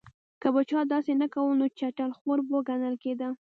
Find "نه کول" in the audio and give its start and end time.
1.21-1.51